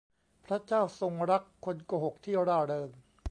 [0.45, 2.89] พระเจ้าทรงรักคนโกหกที่ร่าเริง